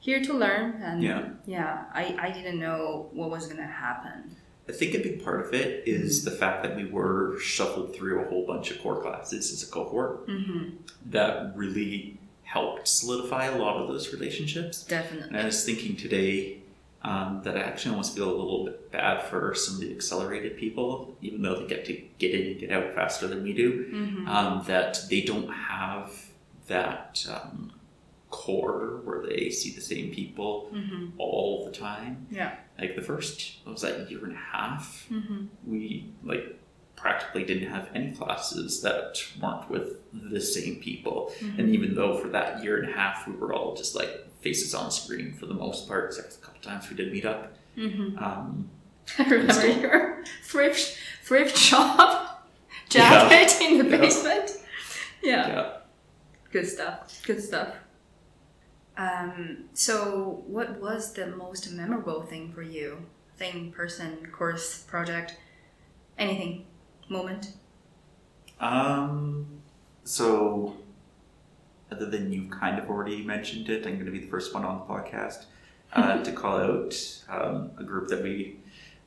[0.00, 1.28] here to learn, and Yeah.
[1.46, 4.36] yeah, I, I didn't know what was gonna happen.
[4.68, 8.20] I think a big part of it is the fact that we were shuffled through
[8.24, 10.76] a whole bunch of core classes as a cohort Mm-hmm.
[11.10, 14.82] that really helped solidify a lot of those relationships.
[14.84, 15.28] Definitely.
[15.28, 16.59] And I was thinking today
[17.02, 20.56] um, that I actually almost feel a little bit bad for some of the accelerated
[20.58, 23.86] people, even though they get to get in and get out faster than we do,
[23.92, 24.28] Mm-hmm.
[24.28, 26.12] um, that they don't have
[26.68, 27.72] that um,
[28.30, 31.06] core where they see the same people Mm-hmm.
[31.18, 32.26] all the time.
[32.30, 32.54] Yeah.
[32.78, 35.06] Like the first, what was that year and a half?
[35.10, 35.46] Mm-hmm.
[35.66, 36.56] We like
[36.96, 41.32] practically didn't have any classes that weren't with the same people.
[41.40, 41.60] Mm-hmm.
[41.60, 44.74] And even though for that year and a half we were all just like faces
[44.74, 47.52] on screen for the most part, except times we did meet up.
[47.76, 48.18] Mm-hmm.
[48.18, 48.70] Um,
[49.18, 52.48] I remember Still- your thrift thrift shop
[52.90, 53.28] Yeah.
[53.28, 53.96] jacket in the Yeah.
[53.96, 54.50] basement.
[55.22, 55.48] Yeah.
[55.48, 55.70] yeah.
[56.52, 57.22] Good stuff.
[57.26, 57.74] Good stuff.
[58.96, 63.06] Um, so, what was the most memorable thing for you?
[63.36, 65.36] Thing, person, course, project,
[66.18, 66.66] anything,
[67.08, 67.52] moment?
[68.58, 69.46] Um,
[70.04, 70.76] so,
[71.90, 74.64] other than you've kind of already mentioned it, I'm going to be the first one
[74.64, 75.44] on the podcast
[75.92, 78.56] uh, to call out um, a group that we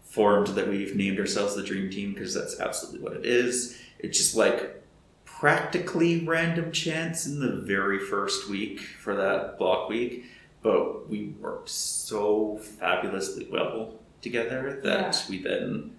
[0.03, 3.79] formed that we've named ourselves the Dream Team because that's absolutely what it is.
[3.99, 4.83] It's just like
[5.25, 10.25] practically random chance in the very first week for that block week,
[10.61, 15.91] but we worked so fabulously well together that we then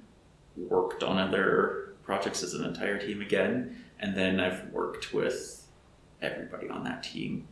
[0.57, 5.67] worked on other projects as an entire team again, and then I've worked with
[6.23, 7.49] everybody on that team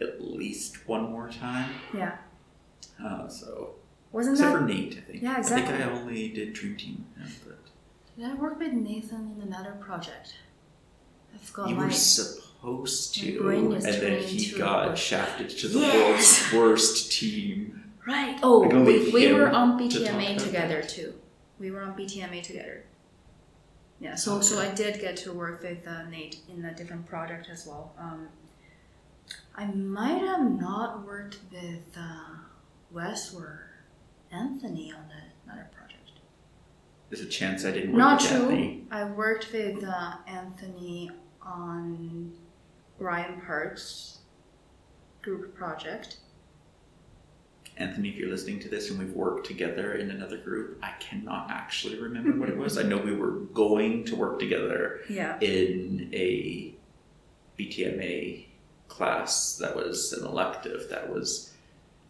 [0.00, 1.70] at least one more time.
[1.96, 2.16] Yeah.
[3.02, 3.74] Uh, so
[4.12, 4.58] Wasn't except that?
[4.60, 5.22] for Nate, I think.
[5.22, 5.82] Yeah, I think exactly.
[5.84, 7.58] I only did Dream Team, yeah, but
[8.16, 10.34] Did I work with Nathan in another project?
[11.34, 11.86] I forgot you my.
[11.86, 16.52] were supposed to, and then he got a- shafted to the Yes!
[16.52, 17.92] world's worst team.
[18.06, 18.38] Right.
[18.42, 21.14] Oh, we, we were on BTMA about together too.
[21.58, 22.84] We were on BTMA together.
[23.98, 24.14] Yeah.
[24.14, 27.66] So so I did get to work with uh, Nate in a different project as
[27.66, 27.92] well.
[27.98, 28.28] Um,
[29.56, 32.34] I might have not worked with uh,
[32.94, 33.70] Wes or
[34.30, 36.10] Anthony on the, another project.
[37.10, 38.40] There's a chance I didn't work Not with true.
[38.42, 38.84] Anthony.
[38.90, 41.10] I worked with uh, Anthony
[41.42, 42.32] on
[42.98, 44.18] Ryan Park's
[45.22, 46.18] group project.
[47.76, 51.50] Anthony, if you're listening to this and we've worked together in another group, I cannot
[51.50, 52.78] actually remember what it was.
[52.78, 55.38] I know we were going to work together Yeah.
[55.40, 56.72] in a
[57.58, 58.46] BTMA
[58.86, 60.88] class that was an elective.
[60.90, 61.52] That was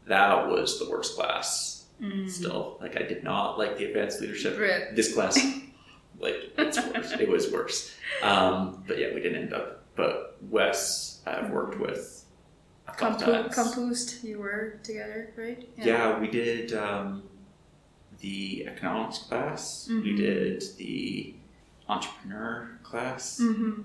[0.06, 1.84] that was the worst class.
[2.00, 2.28] Mm.
[2.28, 4.58] Still, like I did not like the advanced leadership.
[4.58, 4.94] Right.
[4.96, 5.36] This class,
[6.18, 7.12] like it's worse.
[7.12, 7.94] it was worse.
[8.22, 9.82] Um, but yeah, we didn't end up.
[9.96, 12.24] But Wes, I've worked with
[12.88, 15.68] a Compo- compost, you were together, right?
[15.76, 17.22] Yeah, we did um,
[18.20, 19.86] the economics class.
[19.88, 20.16] We Mhm.
[20.16, 21.34] did the
[21.88, 23.82] entrepreneur class, Mm-hmm.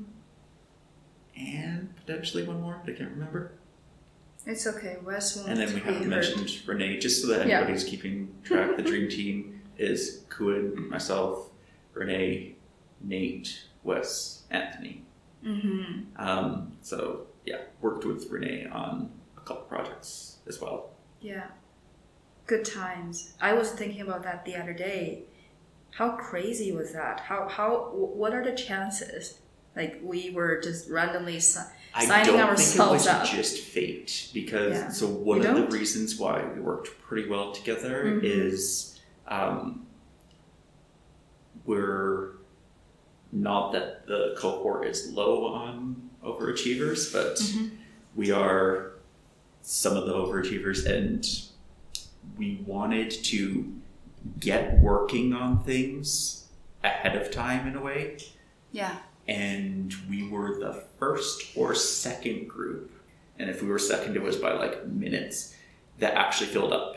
[1.38, 3.52] and potentially one more, but I can't remember.
[4.46, 4.98] It's okay.
[5.04, 7.58] Wes won't And then we haven't mentioned Renee, just so that Yeah.
[7.60, 8.78] anybody's keeping track.
[8.78, 11.50] The dream team is Kuin, myself,
[11.94, 12.56] Renee,
[13.02, 15.04] Nate, Wes, Anthony.
[15.44, 16.02] Mm-hmm.
[16.22, 20.92] Um, so yeah, worked with Renee on a couple projects as well.
[21.22, 21.48] Yeah.
[22.46, 23.34] Good times.
[23.40, 25.24] I was thinking about that the other day.
[25.92, 27.20] How crazy was that?
[27.22, 29.40] How how wh- what are the chances?
[29.76, 31.60] Like we were just randomly si-
[31.94, 33.26] I Signing don't think it was up.
[33.26, 34.90] just fate because Yeah.
[34.90, 35.70] so one of don't?
[35.70, 38.24] the reasons why we worked pretty well together Mhm.
[38.24, 39.86] is um,
[41.66, 42.32] we're
[43.32, 47.72] not that the cohort is low on overachievers, but Mhm.
[48.16, 48.94] we are
[49.62, 51.28] some of the overachievers, and
[52.38, 53.72] we wanted to
[54.40, 56.48] get working on things
[56.84, 58.18] ahead of time in a way
[58.72, 58.98] Yeah.
[59.30, 62.92] And we were the first or second group,
[63.38, 65.56] and if we were second, it was by like minutes
[66.00, 66.96] that actually filled up.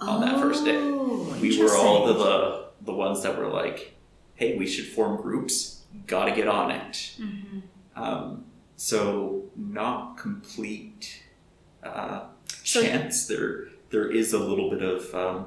[0.00, 0.76] On that first day.
[0.76, 3.94] Oh, We were all the, the the ones that were like,
[4.34, 5.82] "Hey, we should form groups.
[6.06, 7.62] Got to get on it." Mhm.
[7.94, 8.44] Um,
[8.76, 11.22] so not complete
[11.82, 12.20] uh,
[12.64, 13.26] So- chance.
[13.26, 15.46] There there is a little bit of um,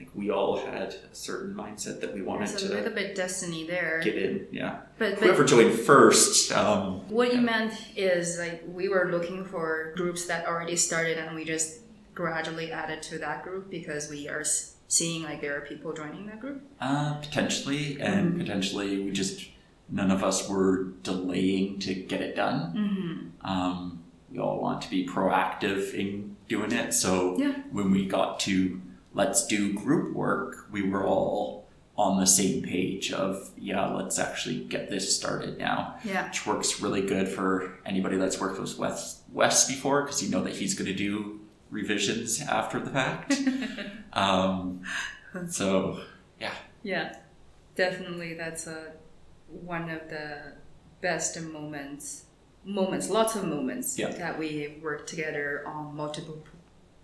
[0.00, 3.14] like we all had a certain mindset that we wanted There's a to little bit
[3.14, 4.00] destiny there.
[4.02, 4.46] get in.
[4.50, 6.50] Yeah, But, whoever but joined first.
[6.52, 11.36] Um, what you meant is like we were looking for groups that already started and
[11.36, 11.80] we just
[12.14, 14.42] gradually added to that group because we are
[14.88, 16.62] seeing like there are people joining that group.
[16.80, 18.38] Uh, potentially, and Mhm.
[18.38, 19.48] potentially we just
[19.92, 22.72] none of us were delaying to get it done.
[23.42, 23.46] Mm-hmm.
[23.46, 23.98] Um,
[24.30, 26.94] we all want to be proactive in doing it.
[26.94, 27.54] So Yeah.
[27.72, 28.80] when we got to
[29.12, 34.60] let's do group work, we were all on the same page of yeah, let's actually
[34.64, 36.26] get this started now, Yeah.
[36.28, 40.42] which works really good for anybody that's worked with Wes, Wes before because you know
[40.44, 43.34] that he's going to do revisions after the fact.
[44.14, 44.82] um,
[45.50, 46.00] so
[46.40, 47.16] Yeah, Yeah.
[47.74, 48.34] definitely.
[48.34, 48.92] That's a
[49.48, 50.54] one of the
[51.02, 52.24] best moments
[52.64, 54.10] moments, lots of moments Yeah.
[54.10, 56.38] that we work together on multiple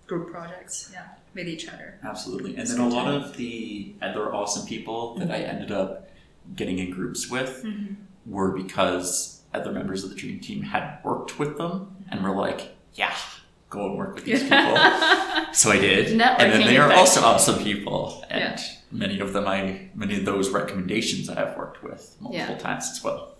[0.06, 0.90] group projects.
[0.92, 1.98] Yeah, with each other.
[2.02, 2.50] Absolutely.
[2.52, 3.14] And It's then a lot time.
[3.22, 6.08] of the other awesome people that I ended up
[6.56, 7.94] getting in groups with Mm-hmm.
[8.32, 12.74] were because other members of the dream team had worked with them and were like,
[12.94, 13.14] yeah,
[13.70, 14.76] go and work with these people.
[15.52, 16.08] so I did.
[16.12, 16.98] and then they are effect.
[16.98, 18.24] also awesome people.
[18.30, 18.60] And Yeah.
[18.90, 22.58] many of them I many of those recommendations I have worked with multiple Yeah.
[22.58, 23.34] times as well.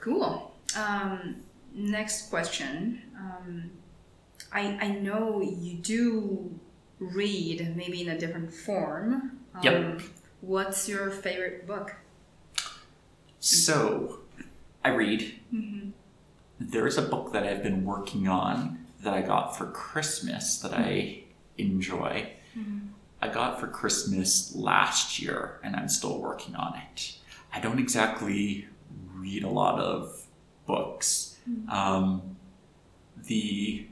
[0.00, 0.54] Cool.
[0.76, 1.36] Um,
[1.74, 3.02] next question.
[3.18, 3.70] Um,
[4.52, 6.58] I I know you do
[6.98, 9.40] read, maybe in a different form.
[9.54, 10.02] Um, Yep.
[10.40, 11.96] What's your favorite book?
[13.40, 14.20] So
[14.84, 15.34] I read.
[15.52, 15.90] Mm-hmm.
[16.60, 20.74] There is a book that I've been working on that I got for Christmas that
[20.74, 21.22] I
[21.56, 22.32] enjoy.
[23.20, 27.16] I got for Christmas last year and I'm still working on it.
[27.52, 28.66] I don't exactly
[29.14, 30.24] read a lot of
[30.66, 31.36] books.
[31.68, 32.36] Um,
[33.26, 33.86] the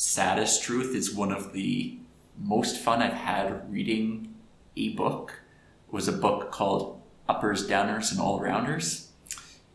[0.00, 1.96] saddest truth is one of the
[2.38, 4.34] most fun I've had reading
[4.76, 5.40] a book
[5.90, 9.06] was a book called Uppers, Downers, and All Arounders.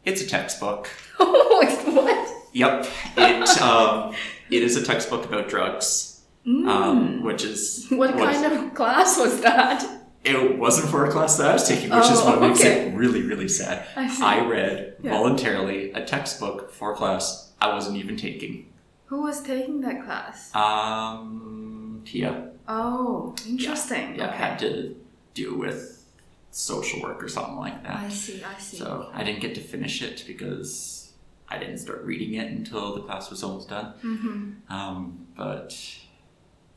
[0.05, 0.88] It's a textbook.
[1.17, 2.29] what?
[2.53, 2.88] Yep.
[3.17, 4.13] It um,
[4.51, 6.07] it is a textbook about drugs,
[6.45, 6.67] Mm.
[6.67, 9.84] um, which is What kind of class was that?
[10.23, 12.88] It wasn't for a class that I was taking, which is Oh, what makes okay.
[12.89, 13.86] it really, really sad.
[13.95, 14.39] I.
[14.39, 15.12] I read Yeah.
[15.12, 18.70] voluntarily a textbook for a class I wasn't even taking.
[19.12, 20.56] Who was taking that class?
[20.56, 22.52] Um, Tia.
[22.65, 24.15] Oh, interesting.
[24.15, 24.38] Yeah, okay.
[24.38, 24.95] had to
[25.34, 26.06] do with
[26.52, 27.97] social work or something like that.
[27.97, 28.41] I see.
[28.41, 28.78] I see.
[28.78, 31.12] So I didn't get to finish it because
[31.50, 33.95] I didn't start reading it until the class was almost done.
[34.02, 34.74] Mm-hmm.
[34.74, 35.78] Um, but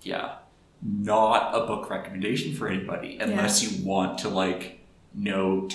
[0.02, 0.38] yeah,
[0.82, 4.80] not a book recommendation for anybody unless you want to like
[5.14, 5.68] know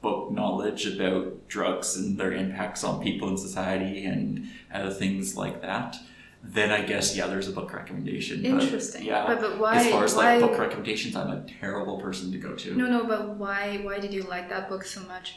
[0.00, 5.60] textbook knowledge about drugs and their impacts on people in society and other things like
[5.60, 5.96] that.
[6.42, 8.42] Then I guess yeah, there's a book recommendation.
[8.42, 9.04] But, Interesting.
[9.04, 9.76] yeah, But, but why?
[9.76, 10.38] as far as why?
[10.38, 12.74] like book recommendations, I'm a terrible person to go to.
[12.74, 13.04] no, no.
[13.04, 13.80] But why?
[13.82, 15.34] Why did you like that book so much?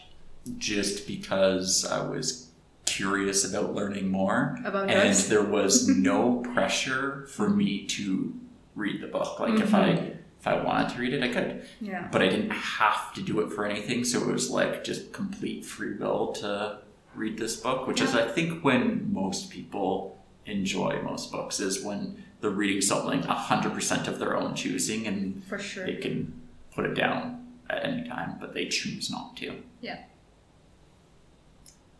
[0.58, 2.49] Just because I was
[2.86, 4.58] curious about learning more.
[4.63, 8.34] About and there was no pressure for me to
[8.73, 9.41] read the book.
[9.41, 9.76] Like if mm-hmm.
[9.76, 12.10] I if I wanted to read it, I could, Yeah.
[12.12, 14.03] but I didn't have to do it for anything.
[14.03, 16.79] So it was like just complete free will to
[17.15, 22.21] read this book, which is I think when most people enjoy most books is when
[22.41, 25.86] they're reading something hundred percent of their own choosing and For sure.
[25.86, 26.34] they can
[26.75, 29.63] put it down at any time, but they choose not to.
[29.79, 29.99] Yeah.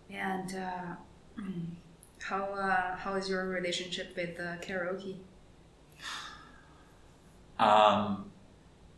[0.10, 1.41] And uh,
[2.21, 5.15] how uh, how is your relationship with uh, karaoke?
[7.58, 8.25] Um,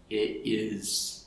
[0.09, 1.25] it is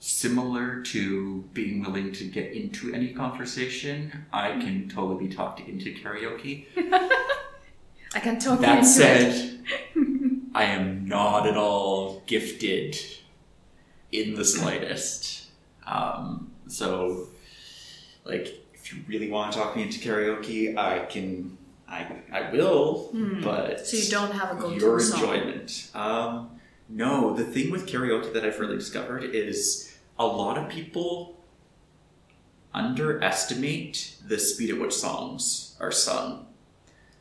[0.00, 4.26] similar to being willing to get into any conversation.
[4.32, 6.66] I can totally be talked into karaoke.
[8.14, 8.92] I can talk That into it.
[8.92, 9.60] said,
[10.54, 12.96] I am not at all gifted
[14.12, 15.46] in the slightest.
[15.86, 17.28] Um, so,
[18.24, 21.56] like, if you really want to talk me into karaoke, I can,
[21.88, 23.40] I, I will, Hmm.
[23.42, 25.20] but So you don't have a go-to your song.
[25.22, 25.90] enjoyment.
[25.94, 26.50] Um,
[26.88, 31.40] no, the thing with karaoke that I've really discovered is a lot of people
[32.72, 36.46] underestimate the speed at which songs are sung.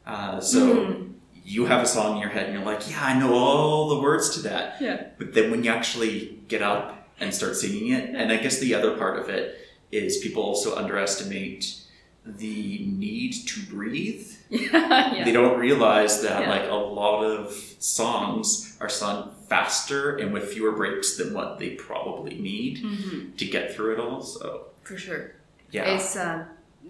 [0.06, 1.04] Uh, so Hmm.
[1.45, 3.99] you have a song in your head and you're like, yeah, I know all the
[4.02, 4.82] words to that.
[4.82, 5.08] Yeah.
[5.17, 8.73] But then when you actually get up and start singing it, and I guess the
[8.76, 9.58] other part of it
[9.91, 11.80] is people also underestimate
[12.26, 14.26] the need to breathe.
[14.49, 15.23] yeah.
[15.26, 16.49] They don't realize that Yeah.
[16.49, 21.71] like a lot of songs are sung faster and with fewer breaks than what they
[21.71, 24.21] probably need hmm to get through it all.
[24.21, 25.23] So For sure.
[25.71, 26.45] yeah, It's uh,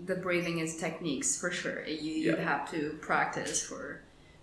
[0.06, 1.80] the breathing is techniques for sure.
[1.86, 2.42] You you Yeah.
[2.52, 3.84] have to practice for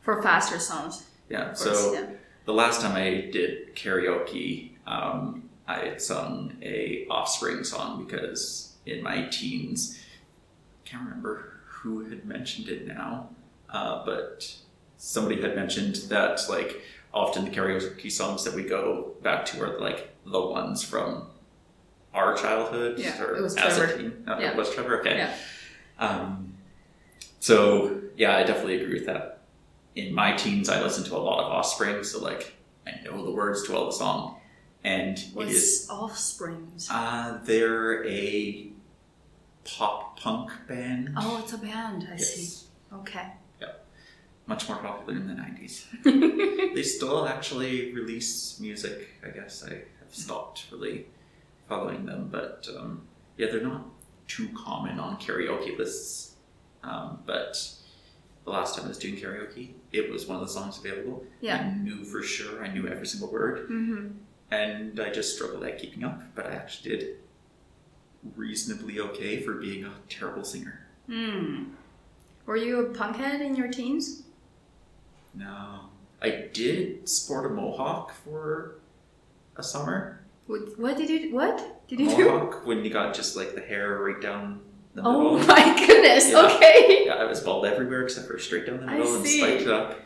[0.05, 0.95] for faster songs.
[1.35, 1.47] yeah.
[1.55, 2.07] So yeah.
[2.45, 4.47] the last time I did karaoke,
[4.87, 5.21] um,
[5.67, 8.43] I had sung a Offspring song because
[8.93, 11.33] in my teens, I can't remember
[11.77, 13.11] who had mentioned it now,
[13.77, 14.37] uh, but
[14.99, 16.73] somebody had mentioned that like
[17.13, 21.27] often the karaoke songs that we go back to are like the ones from
[22.15, 23.93] our childhood Yeah, or it was as Trevor.
[23.95, 24.25] a teen.
[24.29, 24.51] Uh, Yeah.
[24.51, 25.01] It was Trevor.
[25.01, 25.17] Okay.
[25.19, 25.35] Yeah.
[25.99, 26.55] Um,
[27.41, 29.39] so yeah, I definitely agree with that.
[29.97, 32.55] In my teens, I listened to a lot of Offspring, so like
[32.87, 34.37] I know the words to all the song,
[34.85, 36.89] and it is What's Offsprings?
[36.91, 38.69] uh, they're a
[39.65, 41.11] pop punk band.
[41.17, 42.09] oh, it's a band.
[42.13, 42.67] I see.
[42.93, 43.27] Okay.
[44.51, 45.87] Much more popular in the nineties.
[46.05, 49.09] they still actually release music.
[49.25, 49.71] I guess I
[50.01, 51.07] have stopped really
[51.69, 53.03] following them, but um,
[53.39, 53.85] yeah, they're not
[54.27, 56.35] too common on karaoke lists.
[56.83, 57.53] Um, but
[58.45, 61.25] the last time I was doing karaoke, it was one of the songs available.
[61.41, 61.59] Yeah.
[61.59, 64.09] I knew for sure, I knew every single word, Mm-hmm.
[64.51, 66.21] and I just struggled at keeping up.
[66.35, 67.17] But I actually did
[68.37, 70.87] reasonably okay for being a terrible singer.
[71.07, 71.65] Hmm.
[72.47, 74.25] Were you a punkhead in your teens?
[75.35, 75.81] No.
[76.23, 78.77] I did sport a mohawk for
[79.57, 80.21] a summer.
[80.47, 82.29] What, what did you what did you do?
[82.31, 84.61] mohawk when you got just like the hair right down
[84.95, 85.21] the middle.
[85.39, 86.31] Oh my goodness.
[86.31, 86.55] Yeah.
[86.57, 87.05] Okay.
[87.07, 90.01] Yeah, I was bald everywhere except for straight down the middle and spiked up.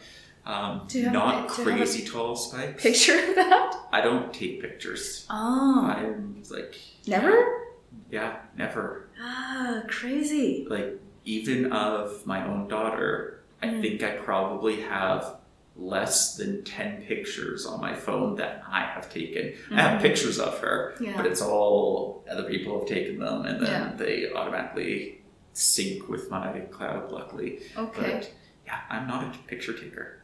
[0.46, 2.82] Um, Do not do you have a crazy tall spikes.
[2.82, 3.80] Picture of that?
[3.92, 5.26] I don't take pictures.
[5.30, 5.86] Oh.
[5.96, 7.62] I'm like Never?
[8.10, 9.08] yeah, never.
[9.20, 10.66] Ah, crazy.
[10.68, 13.33] Like even of my own daughter,
[13.64, 13.80] I Mm.
[13.80, 15.36] think I probably have
[15.76, 19.54] less than ten pictures on my phone that I have taken.
[19.72, 20.02] I have Mhm.
[20.02, 21.16] pictures of her, Yeah.
[21.16, 23.94] but it's all other people have taken them, and then Yeah.
[23.96, 27.10] they automatically sync with my cloud.
[27.10, 28.12] Luckily, Okay.
[28.12, 28.30] but
[28.66, 30.20] yeah, I'm not a picture taker.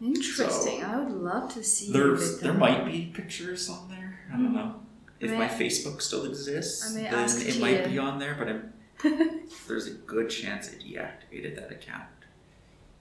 [0.00, 0.84] Interesting.
[0.84, 4.20] I would love to see There's there might be pictures on there.
[4.32, 4.54] I don't Mhm.
[4.54, 4.80] know.
[5.20, 8.72] If May my I- Facebook still exists, then it might be on there, but I'm,
[9.68, 12.04] there's a good chance I deactivated that account.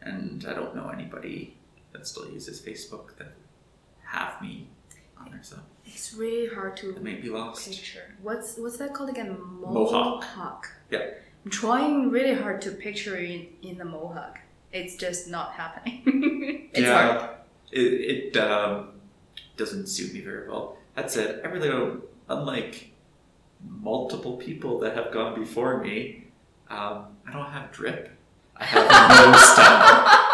[0.04, 1.56] And I don't know anybody
[1.92, 3.34] that still uses Facebook that
[4.06, 4.68] have me
[5.18, 7.70] on there, so It's really hard to it may be lost.
[7.70, 8.16] picture.
[8.22, 9.38] What's what's that called again?
[9.62, 10.22] Mohawk.
[10.22, 10.72] Mohawk.
[10.90, 11.06] Yeah.
[11.46, 14.40] I'm trying really hard to picture in, in the mohawk.
[14.72, 16.02] It's just not happening.
[16.74, 17.30] it's yeah, hard.
[17.72, 17.80] it,
[18.34, 18.90] it um,
[19.58, 20.78] doesn't suit me very well.
[20.96, 22.92] That said, I really don't, unlike
[23.82, 26.28] multiple people that have gone before me,
[26.70, 28.10] um, I don't have drip.
[28.56, 28.84] I have
[29.32, 29.63] no style.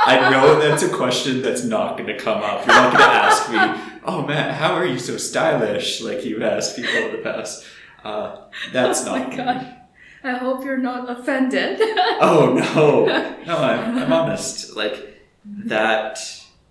[0.09, 2.65] I know that's a question that's not going to come up.
[2.65, 6.01] You're not going to ask me, oh man, how are you so stylish?
[6.01, 7.65] Like you've asked people in the past.
[8.03, 9.35] Uh, that's oh not my me.
[9.37, 9.75] god.
[10.23, 11.79] I hope you're not offended.
[12.21, 13.05] Oh no,
[13.45, 14.75] no, I'm, I'm honest.
[14.75, 16.19] Like that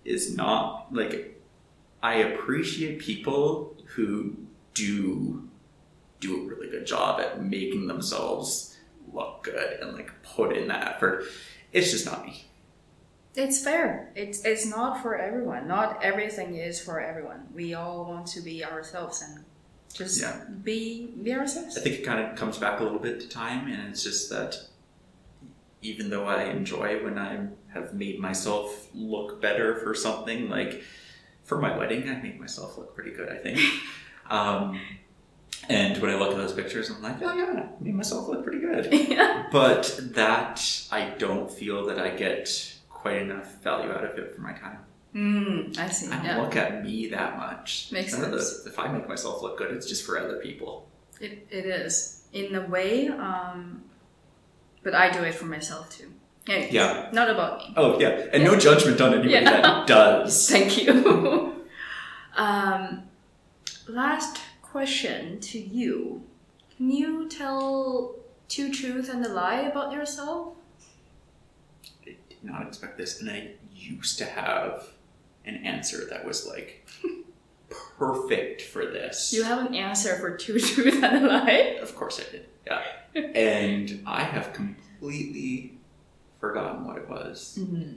[0.05, 1.41] is not like
[2.03, 4.35] I appreciate people who
[4.75, 5.49] do
[6.19, 8.77] do a really good job at making themselves
[9.11, 11.25] look good and like put in that effort.
[11.73, 12.45] It's just not me.
[13.35, 14.11] It's fair.
[14.15, 15.67] It's it's not for everyone.
[15.67, 17.47] Not everything is for everyone.
[17.53, 19.45] We all want to be ourselves and
[19.93, 20.43] just Yeah.
[20.63, 21.77] be be ourselves.
[21.77, 24.29] I think it kind of comes back a little bit to time, and it's just
[24.31, 24.55] that
[25.81, 30.83] even though I enjoy when I have made myself look better for something, like
[31.43, 33.59] for my wedding, I made myself look pretty good, I think.
[34.29, 34.79] um,
[35.69, 38.43] and when I look at those pictures, I'm like, oh yeah, I made myself look
[38.43, 38.91] pretty good.
[39.09, 39.45] yeah.
[39.51, 44.41] But that I don't feel that I get quite enough value out of it for
[44.41, 44.79] my time.
[45.15, 46.07] Mm, I see.
[46.07, 46.41] I don't Yeah.
[46.41, 47.89] look at me that much.
[47.91, 48.67] Makes None of the- sense.
[48.67, 50.87] if I make myself look good, it's just for other people.
[51.19, 53.83] It, it is in a way, um,
[54.83, 56.11] but I do it for myself too.
[56.47, 57.09] Anyways, Yeah.
[57.11, 57.73] not about me.
[57.75, 59.61] Oh yeah, and no judgment on anybody Yeah.
[59.61, 60.49] that does.
[60.49, 60.91] Thank you.
[62.37, 63.03] um,
[63.87, 66.23] last question to you:
[66.77, 68.15] Can you tell
[68.47, 70.53] two truths and a lie about yourself?
[72.41, 74.87] Not expect this, and I used to have
[75.45, 76.87] an answer that was like
[77.97, 79.33] perfect for this.
[79.33, 81.77] You have an answer for two truths and a lie.
[81.81, 82.45] Of course I did.
[82.65, 82.81] Yeah.
[83.21, 85.77] and I have completely
[86.39, 87.57] forgotten what it was.
[87.59, 87.93] Mm-hmm.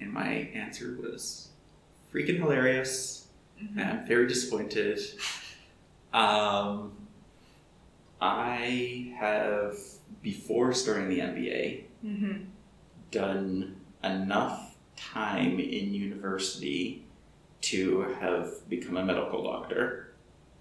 [0.00, 1.48] And my answer was
[2.12, 3.28] freaking hilarious.
[3.62, 3.78] Mm-hmm.
[3.78, 5.00] And I'm very disappointed.
[6.12, 6.92] Um,
[8.20, 9.76] I have,
[10.22, 12.44] before starting the MBA, Mm-hmm.
[13.10, 13.76] done
[14.10, 17.04] enough time in university
[17.62, 20.14] to have become a medical doctor,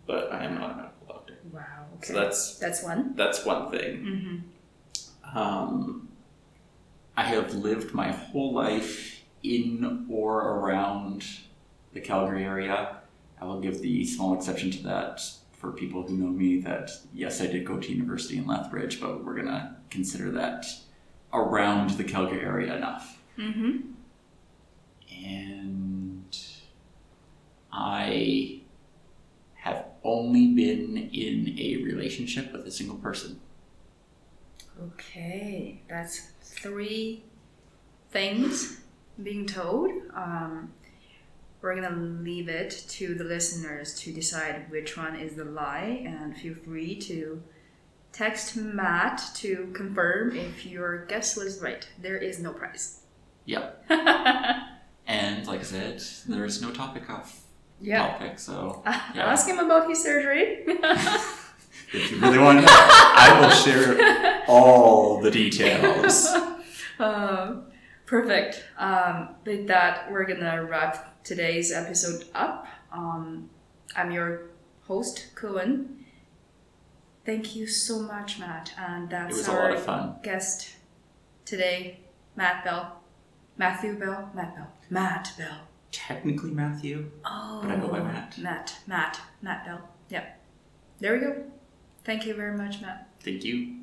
[0.05, 1.37] but I am not a medical doctor.
[1.51, 1.61] Wow.
[1.97, 2.07] Okay.
[2.07, 3.13] So that's That's one.
[3.15, 3.97] that's one thing.
[3.97, 5.37] Mm-hmm.
[5.37, 6.07] Um,
[7.17, 11.25] I have lived my whole life in or around
[11.93, 12.97] the Calgary area.
[13.39, 15.21] I will give the small exception to that
[15.53, 19.23] for people who know me that yes, I did go to university in Lethbridge, but
[19.23, 20.65] we're gonna consider that
[21.33, 23.21] around the Calgary area enough.
[23.37, 23.77] Mm-hmm.
[25.25, 26.37] And
[27.71, 28.61] I
[29.55, 33.39] have only been in a relationship with a single person.
[34.81, 37.23] Okay, that's three
[38.11, 38.81] things
[39.21, 39.89] being told.
[40.13, 40.73] Um,
[41.61, 46.37] we're gonna leave it to the listeners to decide which one is the lie, and
[46.37, 47.41] feel free to
[48.11, 51.87] text Matt to confirm if your guess was right.
[51.99, 53.01] There is no prize.
[53.45, 53.71] Yeah.
[55.07, 57.41] And like I said, there is no topic off
[57.79, 58.07] yeah.
[58.07, 59.27] topic, so Uh, Yeah.
[59.27, 60.63] Ask him about his surgery.
[61.93, 66.27] if you really want to know, I will share all the details.
[66.97, 67.65] Um,
[68.07, 68.63] perfect.
[68.79, 72.67] Um, with that, we're gonna wrap today's episode up.
[72.91, 73.49] Um,
[73.95, 74.49] I'm your
[74.87, 76.05] host, Cohen.
[77.25, 78.73] Thank you so much, Matt.
[78.77, 80.15] And that's our lot of fun.
[80.23, 80.75] guest
[81.45, 81.99] today,
[82.35, 83.01] Matt Bell.
[83.57, 84.29] Matthew Bell?
[84.33, 84.67] Matt Bell.
[84.89, 85.57] Matt Bell.
[85.91, 88.35] Technically Matthew, Oh, but I go by Matt.
[88.37, 88.75] Oh, Matt.
[88.85, 89.21] Matt.
[89.41, 89.89] Matt Bell.
[90.09, 90.41] Yep.
[90.99, 91.43] There we go.
[92.03, 93.09] Thank you very much, Matt.
[93.21, 93.74] Thank you.